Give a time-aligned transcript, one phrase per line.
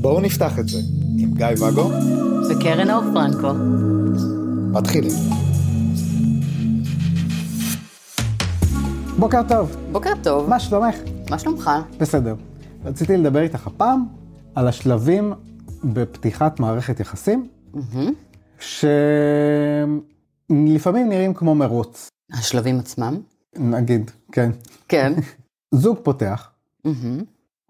[0.00, 0.78] בואו נפתח את זה
[1.18, 1.90] עם גיא ואגו
[2.50, 3.52] וקרן אור פרנקו.
[4.72, 5.12] מתחילים.
[9.18, 10.94] בוקר טוב, בוקר טוב, מה שלומך?
[11.30, 11.70] מה שלומך?
[11.98, 12.34] בסדר.
[12.84, 14.04] רציתי לדבר איתך הפעם
[14.54, 15.32] על השלבים
[15.84, 17.48] בפתיחת מערכת יחסים,
[18.60, 19.08] שלפעמים
[21.08, 23.20] נראים כמו מרוץ, השלבים עצמם?
[23.56, 24.50] נגיד, כן.
[24.88, 25.12] כן.
[25.74, 26.50] זוג פותח.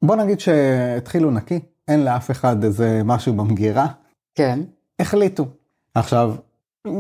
[0.03, 3.87] בוא נגיד שהתחילו נקי, אין לאף אחד איזה משהו במגירה,
[4.35, 4.61] כן.
[4.99, 5.47] החליטו.
[5.95, 6.35] עכשיו,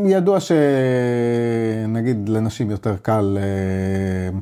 [0.06, 4.38] ידוע שנגיד לנשים יותר קל אה,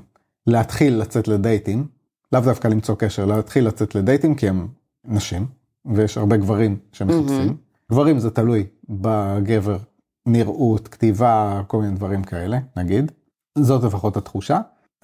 [0.47, 1.87] להתחיל לצאת לדייטים,
[2.33, 4.69] לאו דווקא למצוא קשר, להתחיל לצאת לדייטים כי הם
[5.05, 5.47] נשים,
[5.95, 7.57] ויש הרבה גברים שמחפשים.
[7.91, 9.79] גברים זה תלוי בגבר,
[10.27, 13.13] נראות, כתיבה, כל מיני דברים כאלה, נגיד.
[13.59, 14.61] זאת לפחות התחושה.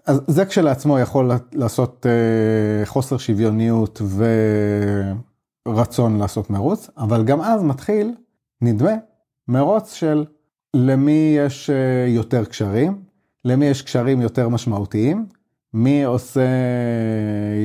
[0.07, 4.02] אז זה כשלעצמו יכול לעשות אה, חוסר שוויוניות
[5.66, 8.15] ורצון לעשות מרוץ, אבל גם אז מתחיל,
[8.60, 8.93] נדמה,
[9.49, 10.24] מרוץ של
[10.77, 13.02] למי יש אה, יותר קשרים,
[13.45, 15.27] למי יש קשרים יותר משמעותיים,
[15.73, 16.49] מי עושה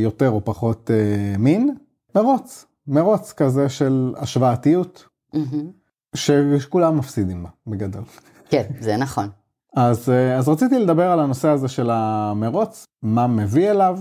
[0.03, 1.75] יותר או פחות אה, מין,
[2.15, 5.71] מרוץ, מרוץ כזה של השוואתיות, מהמם.
[6.15, 8.03] שכולם מפסידים בה, בגדול.
[8.49, 9.29] כן, זה נכון.
[9.75, 13.99] אז, אה, אז רציתי לדבר על הנושא הזה של המרוץ, מה מביא אליו,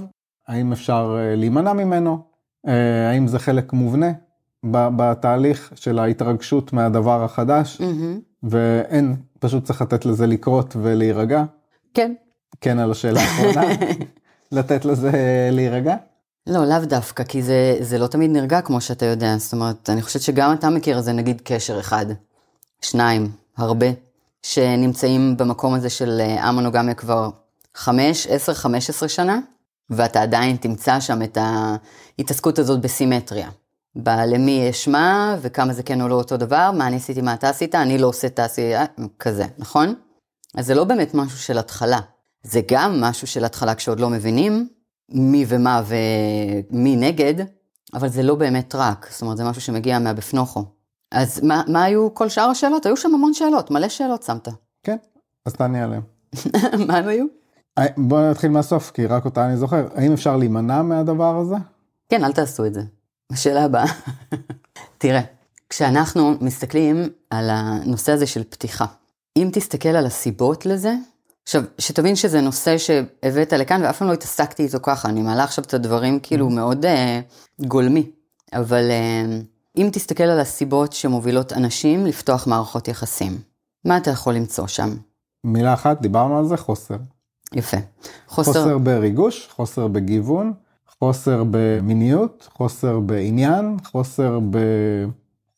[0.48, 2.18] האם אפשר אה, להימנע ממנו,
[2.68, 4.12] אה, האם זה חלק מובנה
[4.70, 8.20] בתהליך של ההתרגשות מהדבר החדש, מהמם.
[8.42, 11.44] ואין, פשוט צריך לתת לזה לקרות ולהירגע.
[11.94, 12.14] כן.
[12.60, 13.62] כן על השאלה האחרונה,
[14.52, 15.10] לתת לזה
[15.52, 15.96] להירגע.
[16.46, 19.36] לא, לאו דווקא, כי זה, זה לא תמיד נרגע כמו שאתה יודע.
[19.38, 22.06] זאת אומרת, אני חושבת שגם אתה מכיר איזה נגיד קשר אחד,
[22.82, 23.86] שניים, הרבה,
[24.42, 27.30] שנמצאים במקום הזה של אה, המונוגמיה כבר
[27.74, 29.38] חמש, עשר, חמש עשרה שנה,
[29.90, 33.50] ואתה עדיין תמצא שם את ההתעסקות הזאת בסימטריה.
[33.94, 37.48] בלמי יש מה, וכמה זה כן או לא אותו דבר, מה אני עשיתי, מה אתה
[37.48, 38.84] עשית, אני לא עושה, תעשי, אה,
[39.18, 39.94] כזה, נכון?
[40.54, 42.00] אז זה לא באמת משהו של התחלה.
[42.42, 44.68] זה גם משהו של התחלה כשעוד לא מבינים
[45.08, 47.34] מי ומה ומי נגד,
[47.94, 50.77] אבל זה לא באמת רק, זאת אומרת, זה משהו שמגיע מהבפנוכו.
[51.12, 52.86] אז מה, מה היו כל שאר השאלות?
[52.86, 54.48] היו שם המון שאלות, מלא שאלות שמת.
[54.82, 54.96] כן,
[55.46, 56.02] אז תעני עליהם.
[56.88, 57.26] מה הם היו?
[57.78, 59.88] אה, בוא נתחיל מהסוף, כי רק אותה אני זוכר.
[59.94, 61.56] האם אפשר להימנע מהדבר הזה?
[62.08, 62.82] כן, אל תעשו את זה.
[63.32, 63.86] השאלה הבאה.
[64.98, 65.20] תראה,
[65.68, 68.86] כשאנחנו מסתכלים על הנושא הזה של פתיחה,
[69.36, 70.94] אם תסתכל על הסיבות לזה,
[71.42, 75.64] עכשיו, שתבין שזה נושא שהבאת לכאן ואף פעם לא התעסקתי איתו ככה, אני מעלה עכשיו
[75.64, 77.20] את הדברים כאילו מאוד אה,
[77.60, 78.10] גולמי,
[78.52, 79.38] אבל אה,
[79.78, 83.38] אם תסתכל על הסיבות שמובילות אנשים לפתוח מערכות יחסים,
[83.84, 84.96] מה אתה יכול למצוא שם?
[85.44, 86.96] מילה אחת, דיברנו על זה, חוסר.
[87.54, 87.76] יפה.
[88.28, 90.52] חוסר, חוסר, בריגוש, חוסר בגיוון,
[90.98, 94.58] חוסר במיניות, חוסר בעניין, חוסר ב...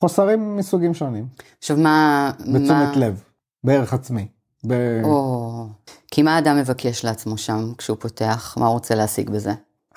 [0.01, 1.27] חוסרים מסוגים שונים.
[1.59, 2.31] עכשיו מה...
[2.41, 2.93] בתשומת מה...
[2.97, 3.23] לב,
[3.65, 4.27] בערך עצמי.
[4.67, 5.01] ב...
[5.05, 5.67] או...
[6.11, 8.55] כי מה האדם מבקש לעצמו שם כשהוא פותח?
[8.59, 9.53] מה הוא רוצה להשיג בזה?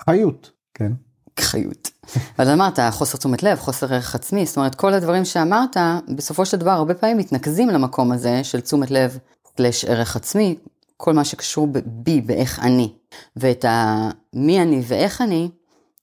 [0.06, 0.92] חיות, כן.
[1.40, 1.92] חיות.
[2.40, 5.78] אבל אמרת, חוסר תשומת לב, חוסר ערך עצמי, זאת אומרת, כל הדברים שאמרת,
[6.16, 9.18] בסופו של דבר הרבה פעמים מתנקזים למקום הזה של תשומת לב
[9.58, 10.56] סלש ערך עצמי,
[10.98, 12.94] כל מה שקשור בי, באיך אני.
[13.36, 15.50] ואת המי אני ואיך אני,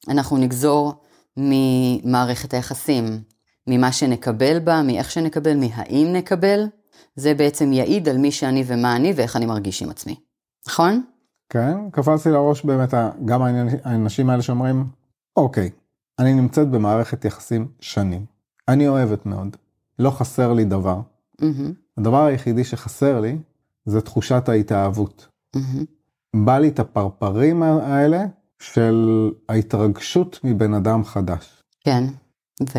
[0.09, 0.95] אנחנו נגזור
[1.37, 3.21] ממערכת היחסים,
[3.67, 6.67] ממה שנקבל בה, מאיך שנקבל, מהאם נקבל,
[7.17, 10.17] זה בעצם יעיד על מי שאני ומה אני ואיך אני מרגיש עם עצמי.
[10.69, 11.03] נכון?
[11.49, 13.43] כן, קפץ לי לראש באמת גם
[13.85, 14.85] האנשים האלה שאומרים,
[15.37, 15.71] אוקיי,
[16.19, 18.25] אני נמצאת במערכת יחסים שנים.
[18.69, 19.57] אני אוהבת מאוד,
[19.99, 21.01] לא חסר לי דבר.
[21.41, 23.39] מהמם, הדבר היחידי שחסר לי
[23.87, 25.29] זה תחושת ההתאהבות.
[25.55, 25.85] מהמם.
[26.37, 28.25] בא לי את הפרפרים האלה
[28.59, 31.63] של ההתרגשות מבן אדם חדש.
[31.85, 32.05] כן,
[32.75, 32.79] ו...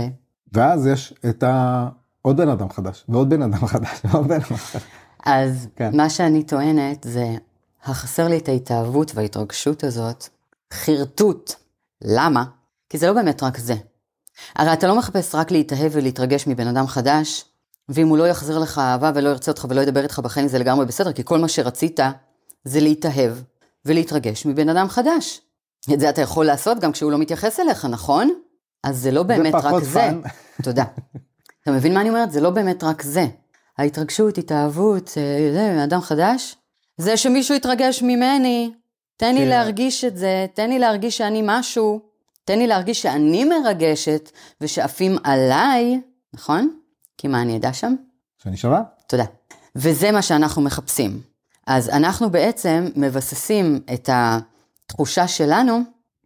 [0.54, 1.90] ואז יש את ה...
[2.22, 4.84] עוד בן אדם חדש, ועוד בן אדם חדש, ועוד בן אדם חדש.
[5.26, 5.68] אז.
[5.76, 5.98] כן.
[5.98, 7.36] מה שאני טוענת זה,
[7.84, 10.28] החסר לי את ההתאהבות וההתרגשות הזאת,
[10.74, 11.54] חרטוט.
[12.04, 12.44] למה?
[12.90, 13.76] כי זה לא באמת רק זה.
[14.56, 17.46] הרי אתה לא מחפש רק להתאהב ולהתרגש מבן אדם חדש,
[17.90, 20.86] ואם הוא לא יחזיר לך אהבה ולא ירצה אותך ולא ידבר איתך בחיים זה לגמרי
[20.86, 22.00] בסדר, כי כל מה שרצית
[22.64, 23.32] זה להתאהב
[23.86, 25.42] ולהתרגש מבן אדם חדש.
[25.94, 28.34] את זה אתה יכול לעשות גם כשהוא לא מתייחס אליך, נכון?
[28.84, 30.10] אז זה לא באמת רק פחות זה.
[30.64, 30.84] תודה.
[31.64, 32.32] אתה מבין מה אני אומרת?
[32.32, 33.26] זה לא באמת רק זה.
[33.78, 36.56] ההתרגשות, התאהבות, אה, זה, אדם חדש,
[36.98, 38.72] זה שמישהו יתרגש ממני,
[39.22, 39.48] תן לי כן.
[39.50, 42.02] להרגיש את זה, תן לי להרגיש שאני משהו,
[42.46, 44.32] תן לי להרגיש שאני מרגשת
[44.62, 46.02] ושעפים עליי,
[46.34, 46.78] נכון?
[47.18, 47.96] כי מה אני אדע שם?
[48.38, 48.84] שאני שווה?
[49.08, 49.24] תודה.
[49.76, 51.22] וזה מה שאנחנו מחפשים.
[51.68, 55.80] אז אנחנו בעצם מבססים את התחושה שלנו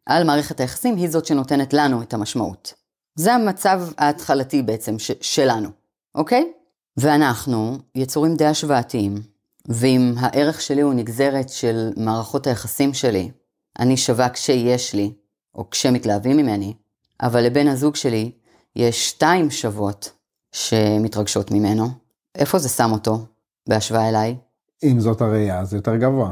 [0.05, 2.73] על מערכת היחסים, היא זאת שנותנת לנו את המשמעות.
[3.15, 5.69] זה המצב ההתחלתי בעצם ש- שלנו,
[6.15, 6.51] אוקיי?
[6.97, 9.34] ואנחנו יצורים די השוואתיים,
[9.69, 13.31] ואם הערך שלי הוא נגזרת של מערכות היחסים שלי,
[13.79, 15.13] אני שווה כשיש לי,
[15.55, 16.73] או כשמתלהבים ממני,
[17.21, 18.31] אבל לבן הזוג שלי
[18.75, 20.11] יש שתיים שוות
[20.51, 21.87] שמתרגשות ממנו.
[22.35, 23.25] איפה זה שם אותו
[23.69, 24.35] בהשוואה אליי?
[24.83, 26.31] אם זאת הראייה, זה יותר גבוה.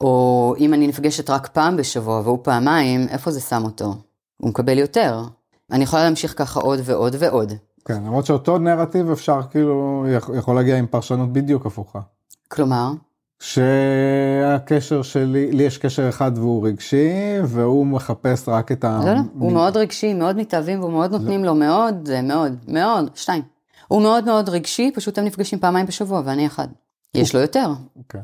[0.00, 3.94] או אם אני נפגשת רק פעם בשבוע והוא פעמיים, איפה זה שם אותו?
[4.36, 5.22] הוא מקבל יותר.
[5.70, 7.52] אני יכולה להמשיך ככה עוד ועוד ועוד.
[7.84, 10.06] כן, למרות שאותו נרטיב אפשר כאילו,
[10.38, 12.00] יכול- להגיע עם פרשנות בדיוק הפוכה.
[12.48, 12.92] כלומר,
[13.40, 17.12] שהקשר שלי, לי יש קשר אחד והוא רגשי,
[17.44, 19.00] והוא מחפש רק את ה...
[19.04, 23.42] לא, לא, הוא מאוד רגשי, מאוד מתאהבים, והוא מאוד נותנים לו מאוד, מאוד, מאוד, שתיים.
[23.88, 26.68] הוא מאוד מאוד רגשי, פשוט הם נפגשים פעמיים בשבוע ואני אחד.
[27.14, 27.72] יש לו יותר,
[28.08, 28.18] כן.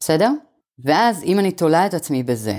[0.00, 0.30] בסדר?
[0.84, 2.58] ואז אם אני תולה את עצמי בזה,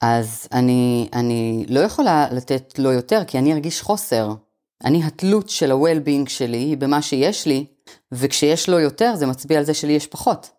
[0.00, 4.34] אז אני, אני לא יכולה לתת לו יותר, כי אני ארגיש חוסר.
[4.84, 7.66] אני, התלות של ה-well-being שלי היא במה שיש לי,
[8.12, 10.50] וכשיש לו יותר, זה מצביע על זה שלי יש פחות.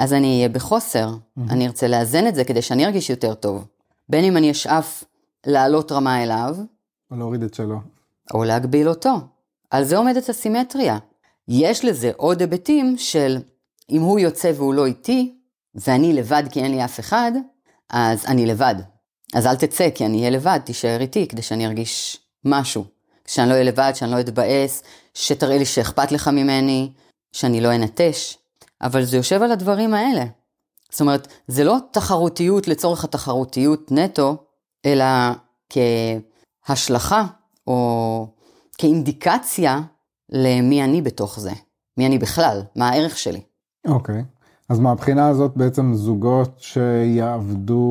[0.00, 1.08] אז אני אהיה בחוסר,
[1.50, 3.66] אני ארצה לאזן את זה כדי שאני ארגיש יותר טוב.
[4.08, 5.04] בין אם אני אשאף
[5.46, 6.56] לעלות רמה אליו,
[7.10, 7.80] או להוריד את שלו.
[8.34, 9.10] או להגביל אותו.
[9.70, 10.98] על זה עומדת הסימטריה.
[11.48, 13.38] יש לזה עוד היבטים של
[13.90, 15.34] אם הוא יוצא והוא לא איתי,
[15.74, 17.32] ואני לבד כי אין לי אף אחד,
[17.90, 18.74] אז אני לבד.
[19.34, 22.84] אז אל תצא כי אני אהיה לבד, תישאר איתי כדי שאני ארגיש משהו.
[23.26, 24.82] שאני לא אהיה לבד, שאני לא אתבאס,
[25.14, 26.92] שתראה לי שאכפת לך ממני,
[27.32, 28.39] שאני לא אנטש.
[28.82, 30.24] אבל זה יושב על הדברים האלה.
[30.90, 34.36] זאת אומרת, זה לא תחרותיות לצורך התחרותיות נטו,
[34.86, 35.04] אלא
[36.66, 37.26] כהשלכה
[37.66, 38.26] או
[38.78, 39.80] כאינדיקציה
[40.32, 41.52] למי אני בתוך זה.
[41.96, 43.40] מי אני בכלל, מה הערך שלי.
[43.86, 44.24] אוקיי.
[44.68, 47.82] אז מהבחינה הזאת בעצם זוגות שיעבדו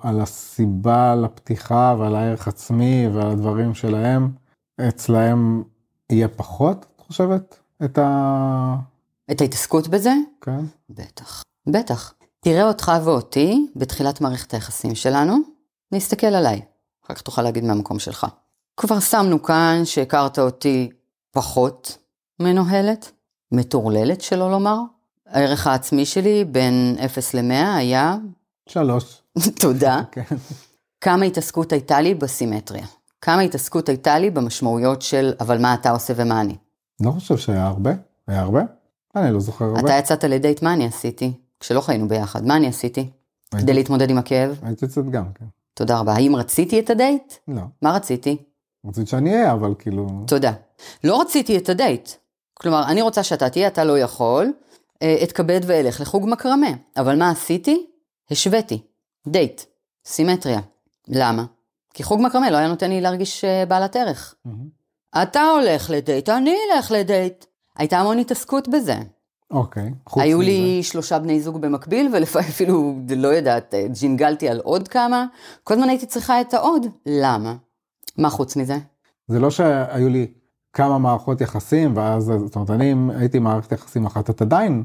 [0.00, 4.30] על הסיבה לפתיחה ועל הערך עצמי ועל הדברים שלהם,
[4.88, 5.62] אצלהם
[6.10, 7.58] יהיה פחות, את חושבת?
[7.84, 8.76] את ה...
[9.30, 10.12] את ההתעסקות בזה?
[10.40, 10.60] כן.
[10.90, 11.42] בטח.
[11.66, 12.14] בטח.
[12.40, 15.36] תראה אותך ואותי בתחילת מערכת היחסים שלנו,
[15.92, 16.62] נסתכל עליי.
[17.06, 18.26] אחר כך תוכל להגיד מהמקום שלך.
[18.76, 20.90] כבר שמנו כאן שהכרת אותי
[21.30, 21.98] פחות
[22.40, 23.12] מנוהלת,
[23.52, 24.78] מטורללת שלא לומר.
[25.26, 28.16] הערך העצמי שלי בין 0 ל-100 היה,
[28.68, 29.22] שלוש.
[29.60, 30.36] תודה, כן.
[31.00, 32.86] כמה התעסקות הייתה לי בסימטריה.
[33.20, 36.56] כמה התעסקות הייתה לי במשמעויות של אבל מה אתה עושה ומה אני.
[37.00, 37.90] לא חושב שהיה הרבה.
[38.26, 38.60] היה הרבה?
[39.16, 39.80] אני לא זוכר הרבה.
[39.80, 41.32] אתה יצאת לדייט, מה אני עשיתי?
[41.60, 43.10] כשלא חיינו ביחד, מה אני עשיתי?
[43.58, 44.58] כדי להתמודד עם הכאב?
[44.62, 45.44] הייתי יוצאת גם, כן.
[45.74, 46.12] תודה רבה.
[46.12, 47.34] האם רציתי את הדייט?
[47.48, 47.62] לא.
[47.82, 48.36] מה רציתי?
[48.86, 50.06] רציתי שאני אהיה, אבל כאילו...
[50.26, 50.52] תודה.
[51.04, 52.10] לא רציתי את הדייט.
[52.54, 54.52] כלומר, אני רוצה שאתה תהיה, אתה לא יכול,
[55.02, 56.70] אה, אתכבד ואלך לחוג מקרמה.
[56.96, 57.86] אבל מה עשיתי?
[58.30, 58.82] השוויתי.
[59.26, 59.62] דייט.
[60.06, 60.60] סימטריה.
[61.08, 61.44] למה?
[61.94, 64.34] כי חוג מקרמה לא היה נותן לי להרגיש אה, בעלת ערך.
[64.44, 64.68] מהמם.
[65.22, 67.44] אתה הולך לדייט, אני אלך לדייט.
[67.78, 68.94] הייתה המון התעסקות בזה.
[69.50, 69.92] אוקיי.
[70.06, 74.88] חוץ היו מזה- לי שלושה בני זוג במקביל, ולפעמים אפילו, לא יודעת, ג'ינגלתי על עוד
[74.88, 75.26] כמה.
[75.64, 76.86] כל הזמן הייתי צריכה את העוד.
[77.06, 77.56] למה?
[78.18, 78.76] מה חוץ מזה?
[79.28, 80.26] זה לא שהיו לי
[80.72, 84.84] כמה מערכות יחסים, ואז, זאת אומרת, אני הייתי מערכת יחסים אחת, את עדיין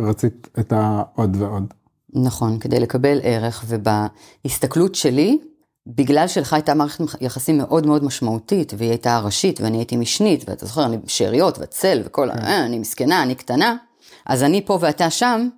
[0.00, 1.74] רצית את העוד ועוד.
[2.14, 5.38] נכון, כדי לקבל ערך, ובהסתכלות שלי,
[5.86, 10.66] בגלל שלך הייתה מערכת יחסים מאוד מאוד משמעותית, והיא הייתה ראשית, ואני הייתי משנית, ואתה
[10.66, 12.34] זוכר, אני שאריות וצל וכל ה...
[12.34, 13.76] אה, אני מסכנה, אני קטנה,
[14.26, 15.48] אז אני פה ואתה שם,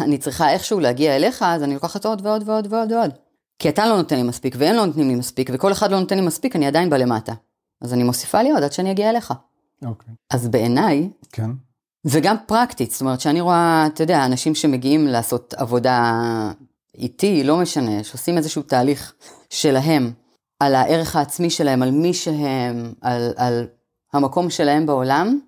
[0.00, 3.10] אני צריכה איכשהו להגיע אליך, אז אני לוקחת עוד ועוד ועוד ועוד ועוד.
[3.58, 6.16] כי אתה לא נותן לי מספיק, והם לא נותנים לי מספיק, וכל אחד לא נותן
[6.16, 7.32] לי מספיק, אני עדיין בלמטה.
[7.82, 9.34] אז אני מוסיפה לי עוד עד שאני אגיע אליך.
[9.84, 10.14] אוקיי.
[10.30, 11.50] אז בעיניי, כן.
[12.04, 16.22] וגם פרקטית, זאת אומרת שאני רואה, אתה יודע, אנשים שמגיעים לעשות עבודה
[16.94, 19.14] איתי, לא משנה, שעושים איזשהו תהליך
[19.50, 20.12] שלהם,
[20.60, 23.66] על הערך העצמי שלהם, על מי שהם, על, על
[24.12, 25.38] המקום שלהם בעולם,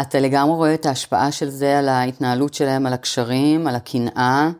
[0.00, 4.50] אתה לגמרי רואה את ההשפעה של זה על ההתנהלות שלהם, על הקשרים, על הקנאה,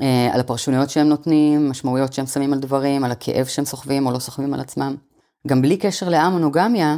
[0.00, 4.12] אה, על הפרשנויות שהם נותנים, משמעויות שהם שמים על דברים, על הכאב שהם סוחבים או
[4.12, 4.96] לא סוחבים על עצמם.
[5.46, 6.96] גם בלי קשר לאמונוגמיה,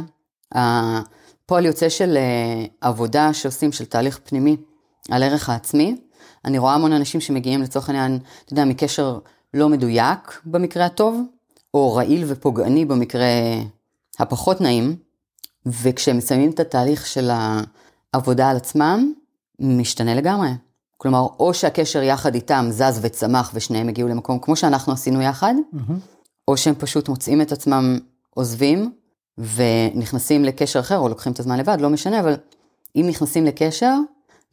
[0.51, 4.57] הפועל יוצא של אה, עבודה שעושים, של תהליך פנימי
[5.11, 5.95] על ערך העצמי.
[6.45, 9.19] אני רואה המון אנשים שמגיעים לצורך העניין, אתה יודע, מקשר
[9.53, 11.21] לא מדויק במקרה הטוב,
[11.77, 13.27] או רעיל ופוגעני במקרה
[14.19, 14.95] הפחות נעים,
[15.65, 17.29] וכשהם מסיימים את התהליך של
[18.13, 19.13] העבודה על עצמם,
[19.59, 20.49] משתנה לגמרי.
[20.97, 25.99] כלומר, או שהקשר יחד איתם זז וצמח ושניהם הגיעו למקום כמו שאנחנו עשינו יחד, מהמם.
[26.47, 28.91] או שהם פשוט מוצאים את עצמם עוזבים
[29.37, 32.35] ונכנסים לקשר אחר, או לוקחים את הזמן לבד, לא משנה, אבל
[32.95, 33.95] אם נכנסים לקשר,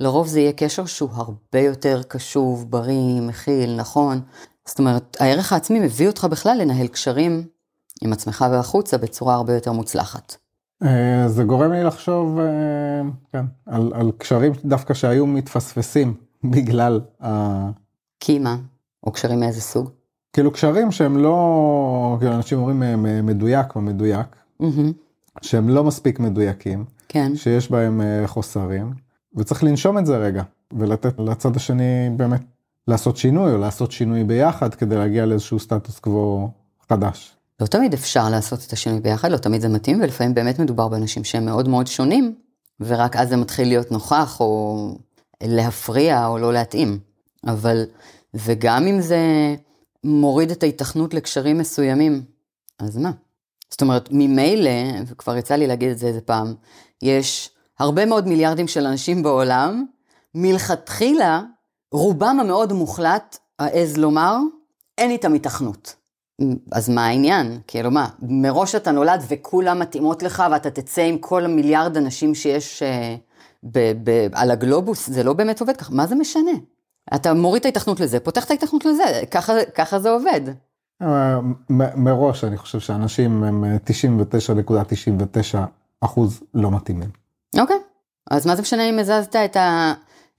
[0.00, 4.20] לרוב זה יהיה קשר שהוא הרבה יותר קשוב, בריא, מכיל, נכון.
[4.68, 7.46] זאת אומרת, הערך העצמי מביא אותך בכלל לנהל קשרים
[8.02, 10.36] עם עצמך והחוצה בצורה הרבה יותר מוצלחת.
[10.82, 12.44] אה, זה גורם לי לחשוב אה,
[13.32, 16.14] כן, על, על קשרים דווקא שהיו מתפספסים
[16.52, 17.70] בגלל ה...
[18.20, 18.56] כי מה?
[19.06, 19.90] או קשרים מאיזה סוג?
[20.32, 24.26] כאילו קשרים שהם לא, כאילו אנשים אומרים אה, מדויק או מדויק,
[24.62, 25.42] Mm-hmm.
[25.42, 28.92] שהם לא מספיק מדויקים, כן, שיש בהם חוסרים,
[29.36, 30.42] וצריך לנשום את זה רגע,
[30.72, 32.40] ולתת לצד השני באמת
[32.88, 36.50] לעשות שינוי, או לעשות שינוי ביחד כדי להגיע לאיזשהו סטטוס קוו
[36.88, 37.36] חדש.
[37.60, 41.24] לא תמיד אפשר לעשות את השינוי ביחד, לא תמיד זה מתאים, ולפעמים באמת מדובר באנשים
[41.24, 42.34] שהם מאוד מאוד שונים,
[42.80, 44.88] ורק אז זה מתחיל להיות נוכח, או
[45.42, 46.98] להפריע, או לא להתאים.
[47.46, 47.84] אבל,
[48.34, 49.18] וגם אם זה
[50.04, 52.22] מוריד את ההיתכנות לקשרים מסוימים,
[52.78, 53.10] אז מה?
[53.70, 54.70] זאת אומרת, ממילא,
[55.06, 56.54] וכבר יצא לי להגיד את זה איזה פעם,
[57.02, 59.84] יש הרבה מאוד מיליארדים של אנשים בעולם,
[60.34, 61.42] מלכתחילה,
[61.94, 64.36] רובם המאוד מוחלט, אעז לומר,
[64.98, 65.94] אין איתם היתכנות.
[66.72, 67.58] אז מה העניין?
[67.66, 72.82] כאילו מה, מראש אתה נולד וכולם מתאימות לך ואתה תצא עם כל המיליארד אנשים שיש
[72.82, 73.16] אה,
[73.64, 76.50] ב- ב- על הגלובוס, זה לא באמת עובד ככה, מה זה משנה?
[77.14, 80.40] אתה מוריד את ההיתכנות לזה, פותח את ההיתכנות לזה, ככה, ככה זה עובד.
[81.02, 83.76] אה, מ- מראש אני חושב שאנשים הם אה,
[85.54, 85.58] 99.99
[86.00, 87.10] אחוז לא מתאימים.
[87.58, 87.76] אוקיי,
[88.30, 89.92] אז מה זה משנה אם הזזת את ה...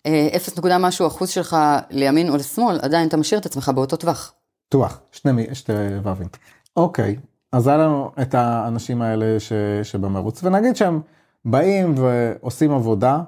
[0.05, 1.57] אה, 0 נקודה משהו אחוז שלך
[1.89, 4.33] לימין או לשמאל, עדיין אתה משאיר את עצמך באותו טווח.
[4.69, 6.27] טווח, שני, שתי ו"ים.
[6.75, 7.15] אוקיי,
[7.51, 11.01] אז היה לנו את האנשים האלה ש, שבמרוץ, ונגיד שהם
[11.45, 13.21] באים ועושים עבודה,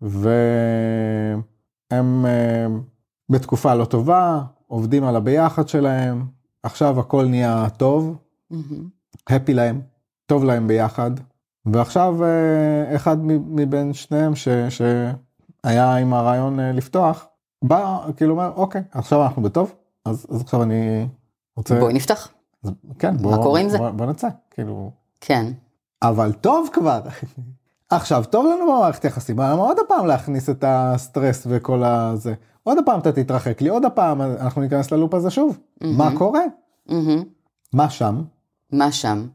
[0.00, 1.42] והם
[2.26, 2.66] אה,
[3.28, 6.24] בתקופה לא טובה, עובדים על הביחד שלהם,
[6.62, 8.16] עכשיו הכל נהיה טוב.
[9.30, 9.80] הפי להם,
[10.26, 11.10] טוב להם ביחד,
[11.66, 14.48] ועכשיו אה, אחד מבין שניהם ש,
[15.64, 17.26] שהיה עם הרעיון אה, לפתוח,
[17.64, 21.06] בא, כאילו אומר, אוקיי, עכשיו אנחנו בטוב, אז, אז עכשיו אני
[21.56, 22.28] רוצה, בואי נפתח.
[22.64, 23.78] אז, כן, בוא, מה קורה עם זה?
[23.78, 24.90] בוא, בוא נצא, כאילו,
[25.20, 25.52] כן.
[26.02, 27.00] אבל טוב כבר.
[27.90, 33.00] עכשיו טוב לנו במערכת יחסים, למה עוד פעם להכניס את הסטרס וכל הזה, עוד פעם
[33.00, 36.42] אתה תתרחק לי, עוד פעם אנחנו ניכנס ללופ הזה שוב, מה קורה?
[36.86, 37.22] מהמם.
[37.72, 38.22] מה שם?
[38.72, 39.26] מה שם?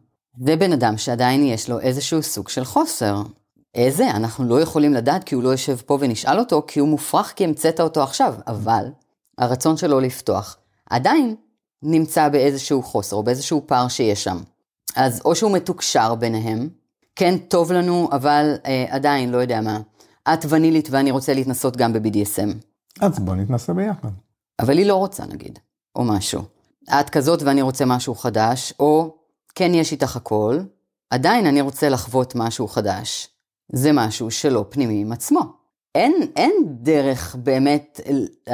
[0.46, 3.22] זה בן אדם שעדיין יש לו איזשהו סוג של חוסר.
[3.76, 4.12] איזה?
[4.12, 7.44] אנחנו לא יכולים לדעת כי הוא לא יושב פה ונשאל אותו, כי הוא מופרך כי
[7.44, 8.36] המצאת אותו עכשיו.
[8.48, 8.86] אבל
[9.38, 10.58] הרצון שלו לפתוח
[10.90, 11.36] עדיין
[11.84, 14.38] נמצא באיזשהו חוסר או באיזשהו פער שיש שם.
[14.96, 16.70] אז או שהוא מתוקשר ביניהם,
[17.16, 19.80] כן טוב לנו, אבל אה, עדיין, לא יודע מה,
[20.34, 22.50] את ונילית ואני רוצה להתנסות גם ב-BDSM.
[23.02, 24.10] אז בוא נתנסה ביחד.
[24.60, 25.60] אבל היא לא רוצה נגיד,
[25.96, 26.42] או משהו.
[26.90, 29.16] את כזאת ואני רוצה משהו חדש, או
[29.56, 30.60] כן יש איתך הכל,
[31.10, 33.28] עדיין אני רוצה לחוות משהו חדש.
[33.74, 35.42] זה משהו שלא פנימי עם עצמו.
[35.96, 38.00] אין, אין דרך באמת,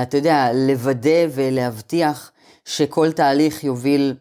[0.01, 2.31] אתה יודע, לוודא ולהבטיח
[2.65, 4.15] שכל תהליך יוביל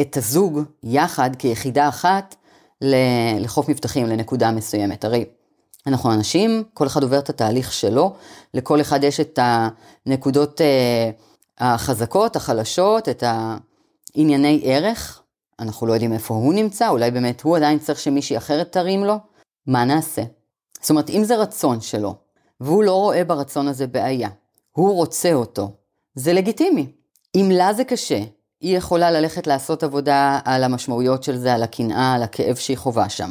[0.00, 2.34] את הזוג יחד כיחידה אחת
[3.40, 5.04] לחוף מבטחים, לנקודה מסוימת.
[5.04, 5.24] הרי
[5.86, 8.14] אנחנו אנשים, כל אחד עובר את התהליך שלו,
[8.54, 11.10] לכל אחד יש את הנקודות אה,
[11.58, 13.24] החזקות, החלשות, את
[14.16, 15.22] הענייני ערך.
[15.58, 19.16] אנחנו לא יודעים איפה הוא נמצא, אולי באמת הוא עדיין צריך שמישהי אחרת תרים לו.
[19.66, 20.22] מה נעשה?
[20.80, 22.14] זאת אומרת, אם זה רצון שלו,
[22.60, 24.28] והוא לא רואה ברצון הזה בעיה,
[24.72, 25.70] הוא רוצה אותו,
[26.14, 26.92] זה לגיטימי.
[27.34, 28.20] אם לה זה קשה,
[28.60, 33.08] היא יכולה ללכת לעשות עבודה על המשמעויות של זה, על הקנאה, על הכאב שהיא חווה
[33.08, 33.30] שם.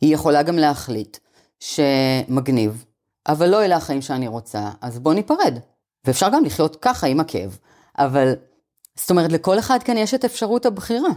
[0.00, 1.16] היא יכולה גם להחליט
[1.60, 2.84] שמגניב,
[3.28, 5.58] אבל לא אלה החיים שאני רוצה, אז בוא ניפרד.
[6.04, 7.58] ואפשר גם לחיות ככה עם הכאב.
[7.98, 8.32] אבל,
[8.96, 11.10] זאת אומרת, לכל אחד כאן יש את אפשרות הבחירה.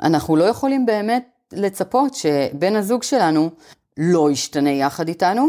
[0.00, 3.50] אנחנו לא יכולים באמת לצפות שבן הזוג שלנו
[3.96, 5.48] לא ישתנה יחד איתנו,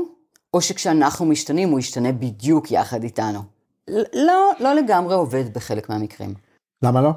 [0.54, 3.40] או שכשאנחנו משתנים הוא ישתנה בדיוק יחד איתנו.
[4.14, 6.34] לא, לא לגמרי עובד בחלק מהמקרים.
[6.84, 7.12] למה לא?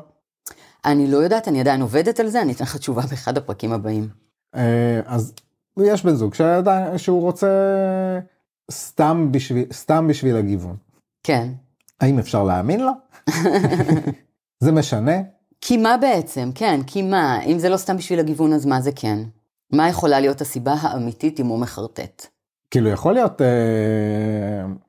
[0.85, 4.09] אני לא יודעת, אני עדיין עובדת על זה, אני אתן לך תשובה באחד הפרקים הבאים.
[4.55, 5.33] אה, אז
[5.81, 7.49] יש בן זוג שעדיין, שהוא רוצה
[8.71, 10.77] סתם בשביל, סתם בשביל הגיוון.
[11.23, 11.49] כן.
[12.01, 12.93] האם אפשר להאמין לו?
[14.65, 15.17] זה משנה?
[15.61, 16.51] כי מה בעצם?
[16.55, 17.43] כן, כי מה?
[17.43, 19.19] אם זה לא סתם בשביל הגיוון, אז מה זה כן?
[19.73, 22.27] מה יכולה להיות הסיבה האמיתית אם הוא מחרטט?
[22.71, 23.47] כאילו יכול להיות, אה,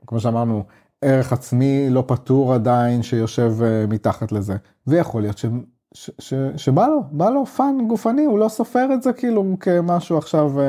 [0.08, 0.64] כמו שאמרנו,
[1.02, 4.56] ערך עצמי לא פתור עדיין שיושב אה, מתחת לזה,
[4.88, 5.46] ויכול להיות ש,
[5.94, 10.18] ש, ש, שבא לו, בא לו fun גופני, הוא לא סופר את זה כאילו כמשהו
[10.18, 10.66] עכשיו, אה,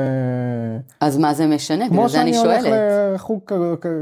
[1.01, 1.87] אז מה זה משנה?
[1.87, 2.79] כמו בגלל זה אני שאני הולך שואלת.
[3.15, 3.41] לחוג,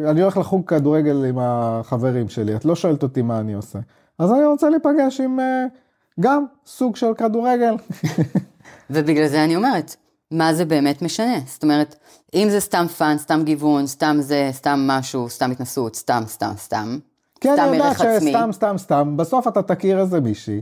[0.10, 3.80] אני הולך לחוג כדורגל עם החברים שלי, את לא שואלת אותי מה אני עושה,
[4.20, 5.66] אז אני רוצה להיפגש עם אה,
[6.20, 7.76] גם סוג של כדורגל.
[8.92, 9.96] ובגלל זה אני אומרת,
[10.32, 11.40] מה זה באמת משנה.
[11.48, 11.96] זאת אומרת,
[12.34, 16.98] אם זה סתם fun, סתם גיוון, סתם זה, סתם משהו, סתם התנסות, סתם, סתם, סתם,
[17.42, 18.32] כי סתם אני יודע ערך עצמי.
[18.32, 20.62] שסתם, סתם, סתם, בסוף אתה תכיר איזה מישהי,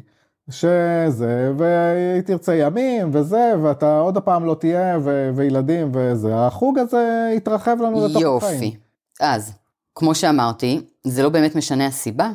[0.49, 7.31] שזה, והיא תרצה ימים, וזה, ואתה עוד הפעם לא תהיה, ו- וילדים, וזה, החוג הזה
[7.35, 8.63] יתרחב לנו לתוך החיים.
[8.63, 8.77] יופי.
[9.19, 9.51] אז,
[9.95, 12.31] כמו שאמרתי, זה לא באמת משנה הסיבה,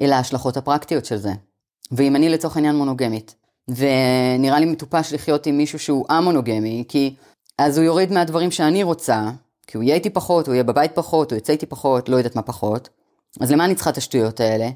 [0.00, 1.32] אלא ההשלכות הפרקטיות של זה.
[1.92, 3.34] ואם אני לצורך העניין מונוגמית,
[3.68, 7.14] ונראה לי מטופש לחיות עם מישהו שהוא א-מונוגמי, כי
[7.58, 9.30] אז הוא יוריד מהדברים שאני רוצה,
[9.66, 12.36] כי הוא יהיה איתי פחות, הוא יהיה בבית פחות, הוא יצא איתי פחות, לא יודעת
[12.36, 12.88] מה פחות.
[13.40, 14.68] אז למה אני צריכה את השטויות האלה?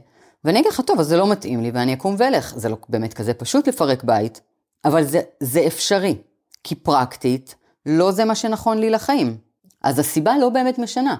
[0.44, 2.54] ואני אגיד לך, טוב, אז זה לא מתאים לי, ואני אקום ואלך.
[2.56, 4.40] זה לא באמת כזה פשוט לפרק בית,
[4.84, 6.16] אבל זה, זה אפשרי.
[6.64, 7.54] כי פרקטית,
[7.86, 9.36] לא זה מה שנכון לי לחיים.
[9.82, 11.16] אז הסיבה לא באמת משנה.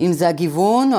[0.00, 0.98] אם זה הגיוון, או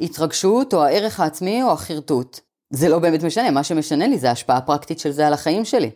[0.00, 2.40] ההתרגשות, או הערך העצמי, או החרטוט.
[2.70, 5.90] זה לא באמת משנה, מה שמשנה לי זה ההשפעה הפרקטית של זה על החיים שלי.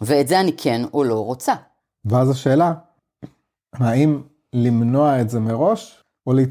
[0.00, 1.54] ואת זה אני כן או לא רוצה.
[2.04, 2.72] ואז השאלה,
[3.74, 4.22] האם
[4.52, 6.42] למנוע את זה מראש, או לה-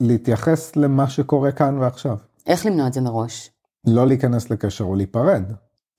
[0.00, 2.16] להתייחס למה שקורה כאן ועכשיו?
[2.46, 3.50] איך למנוע את זה מראש?
[3.86, 5.42] לא להיכנס לקשר או להיפרד.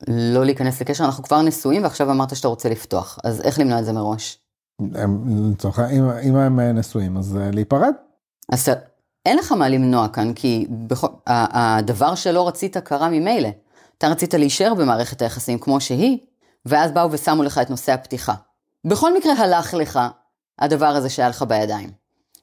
[0.08, 3.86] לא להיכנס לקשר, אנחנו כבר נשואים ועכשיו אמרת שאתה רוצה לפתוח, אז איך למנוע את
[3.86, 4.40] זה מראש?
[5.52, 7.94] לצורך אם, אם הם אה, נשואים, אז אה, להיפרד.
[8.52, 8.70] אז
[9.26, 13.50] אין לך מה למנוע כאן, כי בכל, ה- הדבר שלא רצית קרה ממילא.
[13.98, 16.18] אתה רצית להישאר במערכת היחסים כמו שהיא,
[16.66, 18.34] ואז באו ושמו לך את נושא הפתיחה.
[18.86, 20.00] בכל מקרה הלך לך
[20.60, 21.90] הדבר הזה שהיה לך בידיים.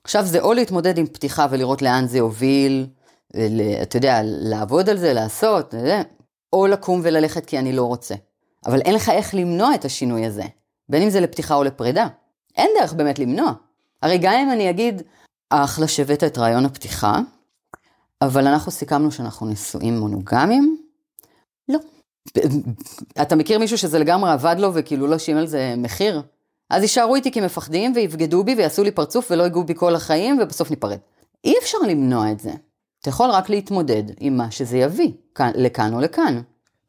[0.04, 2.86] עכשיו זה או להתמודד עם פתיחה ולראות לאן זה יוביל,
[3.34, 6.02] ל- אתה יודע, לעבוד על זה, לעשות, יודע,
[6.52, 8.14] או לקום וללכת כי אני לא רוצה.
[8.66, 10.42] אבל אין לך איך למנוע את השינוי הזה,
[10.88, 12.06] בין אם זה לפתיחה או לפרידה.
[12.56, 13.52] אין דרך באמת למנוע.
[14.02, 15.02] הרי גם אם אני אגיד,
[15.50, 17.20] אחלה שהבאת את רעיון הפתיחה,
[18.22, 20.76] אבל אנחנו סיכמנו שאנחנו נשואים מונוגמיים?
[21.68, 21.78] לא.
[23.22, 26.22] אתה מכיר מישהו שזה לגמרי עבד לו וכאילו לא שילם על זה מחיר?
[26.70, 30.38] אז יישארו איתי כי מפחדים ויבגדו בי ויעשו לי פרצוף ולא ייגעו בי כל החיים
[30.42, 30.98] ובסוף ניפרד.
[31.44, 32.50] אי אפשר למנוע את זה.
[33.00, 36.40] אתה יכול רק להתמודד עם מה שזה יביא, כאן, לכאן או לכאן.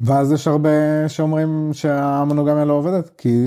[0.01, 0.69] ואז יש הרבה
[1.07, 3.45] שאומרים שהמונוגמיה לא עובדת, כי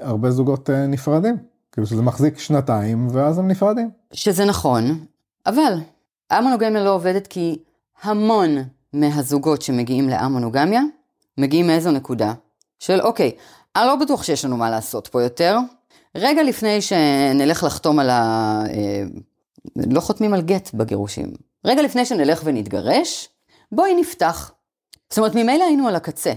[0.00, 1.36] הרבה זוגות אה, נפרדים.
[1.80, 3.90] כאילו שזה מחזיק שנתיים, ואז הם נפרדים.
[4.12, 5.04] שזה נכון,
[5.46, 5.78] אבל
[6.30, 7.58] המונוגמיה לא עובדת כי
[8.02, 8.56] המון
[8.92, 10.82] מהזוגות שמגיעים לאמונוגמיה,
[11.38, 12.32] מגיעים מאיזו נקודה?
[12.78, 13.32] של אוקיי,
[13.76, 15.58] אני לא בטוח שיש לנו מה לעשות פה יותר.
[16.14, 18.62] רגע לפני שנלך לחתום על ה...
[18.68, 19.02] אה,
[19.76, 21.32] לא חותמים על גט בגירושים.
[21.64, 23.28] רגע לפני שנלך ונתגרש,
[23.72, 24.52] בואי נפתח.
[25.10, 26.32] זאת אומרת, ממילא היינו על הקצה.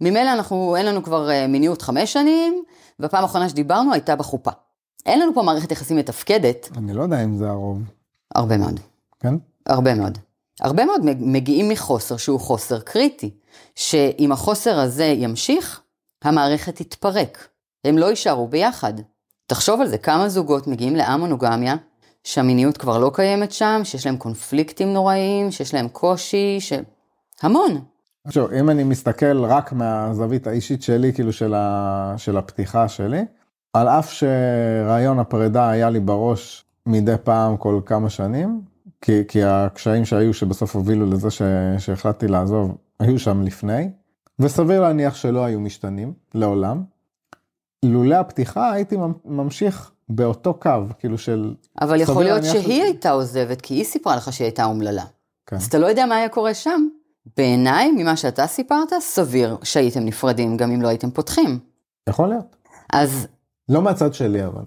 [0.00, 2.62] ממילא אנחנו, אין לנו כבר אה, מיניות חמש שנים,
[2.98, 4.50] והפעם האחרונה שדיברנו הייתה בחופה.
[5.06, 7.82] אין לנו פה מערכת יחסים מתפקדת, אני לא יודע אם זה הרוב,
[8.34, 8.80] הרבה מאוד.
[9.20, 9.34] כן?
[9.66, 10.18] הרבה מאוד.
[10.60, 13.30] הרבה מאוד מגיעים מחוסר שהוא חוסר קריטי,
[13.74, 15.80] שאם החוסר הזה ימשיך,
[16.24, 17.48] המערכת תתפרק.
[17.84, 18.92] הם לא יישארו ביחד.
[19.46, 21.76] תחשוב על זה, כמה זוגות מגיעים לאמונוגמיה,
[22.24, 26.72] שהמיניות כבר לא קיימת שם, שיש להם קונפליקטים נוראיים, שיש להם קושי, ש...
[27.42, 27.80] המון.
[28.24, 32.14] עכשיו, אם אני מסתכל רק מהזווית האישית שלי, כאילו של, ה...
[32.16, 33.24] של הפתיחה שלי,
[33.74, 38.60] על אף שרעיון הפרידה היה לי בראש מדי פעם כל כמה שנים,
[39.00, 41.42] כי, כי הקשיים שהיו שבסוף הובילו לזה ש...
[41.78, 43.90] שהחלטתי לעזוב, היו שם לפני,
[44.38, 46.82] וסביר להניח שלא היו משתנים לעולם.
[47.84, 51.54] לולא הפתיחה הייתי ממשיך באותו קו, כאילו של...
[51.80, 55.04] אבל יכול להיות שהיא ש- הייתה עוזבת, כי היא סיפרה לך שהיא הייתה אומללה.
[55.46, 55.56] כן.
[55.56, 56.86] אז אתה לא יודע מה היה קורה שם.
[57.36, 61.58] בעיניי, ממה שאתה סיפרת, סביר שהייתם נפרדים גם אם לא הייתם פותחים.
[62.08, 62.56] יכול להיות.
[62.92, 63.26] אז,
[63.68, 64.62] לא מהצד שלי אבל.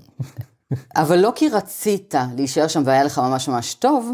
[0.95, 4.11] אבל לא כי רצית להישאר שם והיה לך ממש ממש טוב,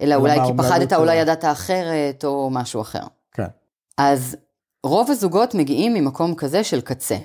[0.00, 1.16] אלא אולי כי פחדת, אולי.
[1.16, 3.02] ידעת אחרת, או משהו אחר.
[3.32, 3.46] כן.
[3.98, 4.36] אז
[4.84, 7.16] רוב הזוגות מגיעים ממקום כזה של קצה.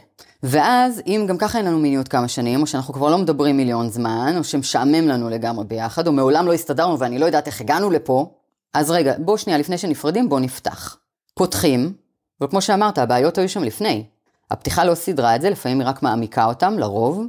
[0.43, 3.89] ואז, אם גם ככה אין לנו מיניות כמה שנים, או שאנחנו כבר לא מדברים מיליון
[3.89, 7.89] זמן, או שמשעמם לנו לגמרי ביחד, או מעולם לא הסתדרנו ואני לא יודעת איך הגענו
[7.89, 8.31] לפה,
[8.73, 10.97] אז רגע, בוא שנייה, לפני שנפרדים, בוא נפתח.
[11.33, 11.93] פותחים,
[12.41, 14.05] אבל כמו שאמרת, הבעיות היו שם לפני.
[14.51, 17.25] הפתיחה לא סידרה את זה, לפעמים היא רק מעמיקה אותם, לרוב.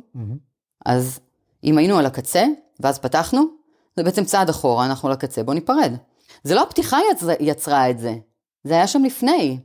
[0.86, 1.20] אז
[1.64, 2.44] אם היינו על הקצה,
[2.80, 3.44] ואז פתחנו,
[3.96, 5.92] זה בעצם צעד אחורה, אנחנו על הקצה, בוא ניפרד.
[6.42, 8.14] זה לא הפתיחה יצר, יצרה את זה,
[8.64, 9.58] זה היה שם לפני.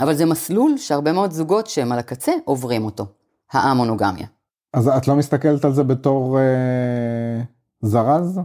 [0.00, 3.06] אבל זה מסלול שהרבה מאוד זוגות שהם על הקצה עוברים אותו,
[3.52, 4.26] האמונוגמיה.
[4.74, 7.42] אז את לא מסתכלת על זה בתור אה,
[7.82, 8.40] זרז?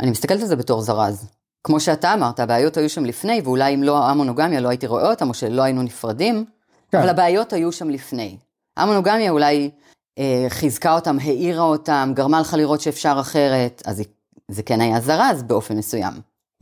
[0.00, 1.28] אני מסתכלת על זה בתור זרז.
[1.64, 5.28] כמו שאתה אמרת, הבעיות היו שם לפני, ואולי אם לא המונוגמיה לא הייתי רואה אותם,
[5.28, 6.44] או שלא היינו נפרדים,
[6.92, 6.98] כן.
[6.98, 8.36] אבל הבעיות היו שם לפני.
[8.76, 9.70] המונוגמיה אולי
[10.18, 14.02] אה, חיזקה אותם, האירה אותם, גרמה לך לראות שאפשר אחרת, אז זה-
[14.50, 16.12] זה כן היה זרז באופן מסוים.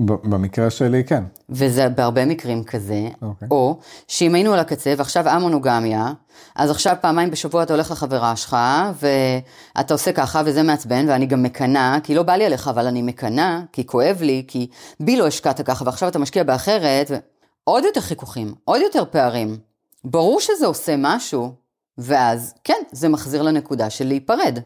[0.01, 1.25] במקרה שלי כן.
[1.49, 3.49] וזה בהרבה מקרים כזה, אוקיי.
[3.51, 6.13] או שאם היינו על הקצה ועכשיו המונוגמיה,
[6.57, 8.57] אז עכשיו פעמיים בשבוע אתה הולך לחברה שלך,
[9.01, 13.03] ואתה עושה ככה וזה מעצבן, ואני גם מקנאה, כי לא בא לי עליך, אבל אני
[13.03, 14.67] מקנאה, כי כואב לי, כי
[15.01, 17.17] בי לא השקעת ככה, ועכשיו אתה משקיע באחרת, ו...
[17.65, 19.57] עוד יותר חיכוכים, עוד יותר פערים.
[20.05, 21.53] ברור שזה עושה משהו,
[21.99, 24.59] ואז כן, זה מחזיר לנקודה של להיפרד.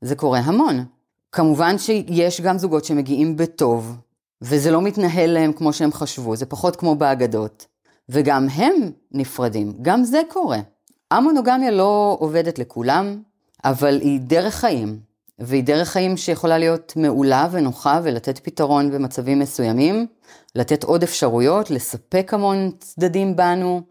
[0.00, 0.84] זה קורה המון.
[1.32, 3.96] כמובן שיש גם זוגות שמגיעים בטוב,
[4.42, 7.66] וזה לא מתנהל להם כמו שהם חשבו, זה פחות כמו באגדות.
[8.08, 8.74] וגם הם
[9.12, 10.58] נפרדים, גם זה קורה.
[11.10, 13.22] המונוגמיה לא עובדת לכולם,
[13.64, 15.00] אבל היא דרך חיים,
[15.38, 20.06] והיא דרך חיים שיכולה להיות מעולה ונוחה ולתת פתרון במצבים מסוימים,
[20.54, 23.82] לתת עוד אפשרויות, לספק המון צדדים בנו.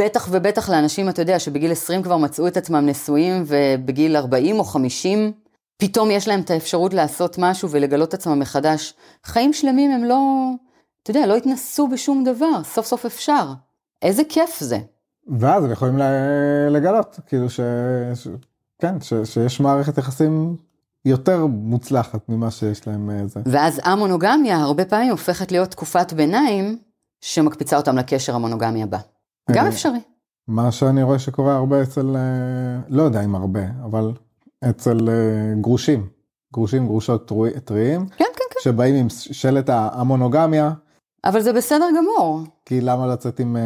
[0.00, 4.64] בטח ובטח לאנשים, אתה יודע, שבגיל 20 כבר מצאו את עצמם נשואים, ובגיל 40 או
[4.64, 5.32] 50,
[5.76, 8.94] פתאום יש להם את האפשרות לעשות משהו ולגלות עצמם מחדש.
[9.24, 10.50] חיים שלמים הם לא,
[11.02, 13.52] אתה יודע, לא התנסו בשום דבר, סוף סוף אפשר.
[14.02, 14.78] איזה כיף זה.
[15.38, 15.98] ואז הם יכולים
[16.70, 17.60] לגלות, כאילו ש...
[18.14, 18.28] ש...
[18.78, 19.14] כן, ש...
[19.24, 20.56] שיש מערכת יחסים
[21.04, 23.40] יותר מוצלחת ממה שיש להם אה, זה.
[23.46, 26.78] ואז המונוגמיה הרבה פעמים הופכת להיות תקופת ביניים
[27.20, 28.98] שמקפיצה אותם לקשר המונוגמי הבא.
[29.54, 29.98] גם אה, אפשרי.
[30.48, 34.12] מה שאני רואה שקורה הרבה אצל, אה, לא יודע אם הרבה, אבל
[34.70, 36.06] אצל אה, גרושים,
[36.52, 37.32] גרושים, גרושות
[37.64, 38.60] טריים, כן, כן, כן.
[38.62, 40.72] שבאים עם שלט המונוגמיה,
[41.24, 42.40] אבל זה בסדר גמור.
[42.66, 43.56] כי למה לצאת עם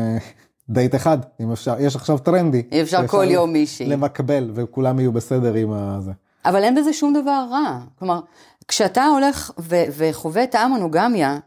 [0.69, 2.63] דייט אחד, אם אפשר, יש עכשיו טרנדי.
[2.73, 3.87] אי אפשר כל יום מישהי.
[3.87, 6.13] למקבל, וכולם יהיו בסדר עם הזה.
[6.45, 7.79] אבל אין בזה שום דבר רע.
[7.99, 8.21] כלומר,
[8.69, 11.39] כשאתה הולך ו- וחווה את המונוגמיה,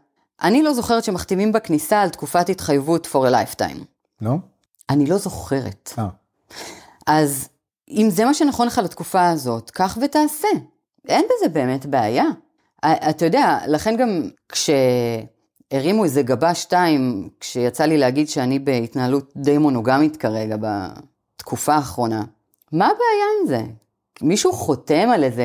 [0.42, 3.84] אני לא זוכרת שמחתימים בכניסה על תקופת התחייבות for a lifetime.
[4.20, 4.34] לא?
[4.90, 5.92] אני לא זוכרת.
[5.98, 6.08] אה,
[7.06, 7.48] אז
[7.90, 10.48] אם זה מה שנכון לך לתקופה הזאת, קח ותעשה.
[11.08, 12.24] אין בזה באמת בעיה.
[12.84, 20.16] אתה יודע, לכן גם כשהרימו איזה גבה שתיים, כשיצא לי להגיד שאני בהתנהלות די מונוגמית
[20.16, 22.24] כרגע בתקופה האחרונה,
[22.72, 23.72] מה הבעיה עם זה?
[24.22, 25.44] מישהו חותם על איזה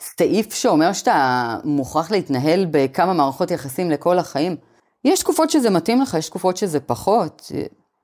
[0.00, 4.56] סעיף שאומר שאתה מוכרח להתנהל בכמה מערכות יחסים לכל החיים?
[5.04, 7.52] יש תקופות שזה מתאים לך, יש תקופות שזה פחות.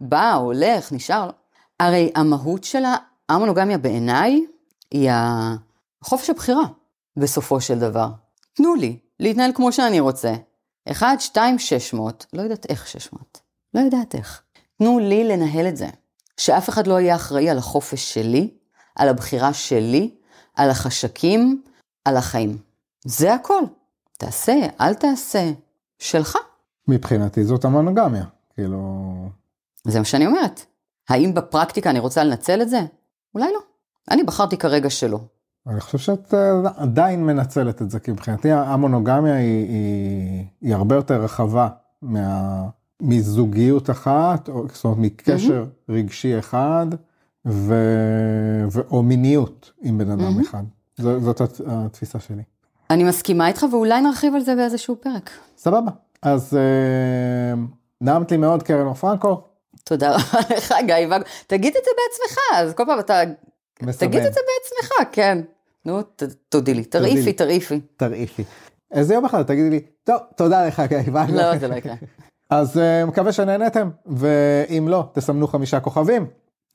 [0.03, 1.31] בא, הולך, נשאר.
[1.81, 2.83] הרי המהות של
[3.29, 4.47] המונוגמיה בעיניי
[4.91, 5.11] היא
[6.05, 6.65] חופש הבחירה,
[7.17, 8.09] בסופו של דבר.
[8.53, 10.35] תנו לי להתנהל כמו שאני רוצה.
[10.91, 13.41] 1, 2, 600, לא יודעת איך 600,
[13.75, 14.43] לא יודעת איך.
[14.79, 15.89] תנו לי לנהל את זה.
[16.37, 18.55] שאף אחד לא יהיה אחראי על החופש שלי,
[18.97, 20.15] על הבחירה שלי,
[20.57, 21.63] על החשקים,
[22.05, 22.59] על החיים.
[23.05, 23.63] זה הכל.
[24.19, 25.51] תעשה, אל תעשה.
[26.03, 26.39] שלך.
[26.89, 29.13] מבחינתי זאת המונוגמיה, כאילו...
[29.85, 30.65] זה מה שאני אומרת.
[31.09, 32.81] האם בפרקטיקה אני רוצה לנצל את זה?
[33.35, 33.61] אולי לא.
[34.11, 35.21] אני בחרתי כרגע שלא.
[35.67, 40.95] אני חושב שאת אה, עדיין מנצלת את זה, כי מבחינתי המונוגמיה היא, היא, היא הרבה
[40.95, 41.69] יותר רחבה
[42.03, 42.69] מה,
[43.03, 45.93] מזוגיות אחת, או, זאת אומרת מקשר mm-hmm.
[45.93, 46.87] רגשי אחד,
[47.47, 47.75] ו,
[48.73, 50.49] ו, או מיניות עם בן אדם mm-hmm.
[50.49, 50.63] אחד.
[50.97, 52.43] ז, זאת הת- התפיסה שלי.
[52.91, 55.31] אני מסכימה איתך ואולי נרחיב על זה באיזשהו פרק.
[55.57, 55.91] סבבה.
[56.23, 57.63] אז אה,
[58.01, 59.52] נעמת לי מאוד קרן אור פרנקו.
[59.85, 61.25] תודה רבה לך, גיא ואגו.
[61.47, 63.21] תגיד את זה בעצמך, אז כל פעם אתה...
[63.83, 64.09] מסמן.
[64.09, 65.39] תגיד את זה בעצמך, כן.
[65.85, 66.85] נו, ת- תודי לי.
[66.85, 67.81] תרעיפי, תרעיפי.
[67.97, 68.45] תרעיפי.
[68.93, 71.33] איזה יום אחד תגידי לי, טוב, תודה לך גיא ואגו.
[71.33, 71.95] לא, זה לא יקרה.
[72.51, 76.27] אז uh, מקווה שנהנתם, ואם לא, תסמנו חמישה כוכבים,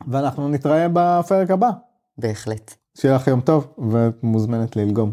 [0.07, 1.69] ואנחנו נתראה בפרק הבא.
[2.17, 2.73] בהחלט.
[2.97, 5.11] שיהיה לך יום טוב, ואת מוזמנת ללגום.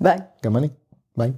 [0.00, 0.18] ביי.
[0.44, 0.68] גם אני.
[1.16, 1.32] ביי.